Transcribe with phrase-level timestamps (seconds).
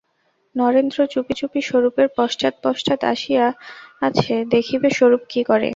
[0.55, 5.69] নরেন্দ্র চুপিচুপি স্বরূপের পশ্চাৎ পশ্চাৎ আসিয়াছে, দেখিবে স্বরূপ কী করে।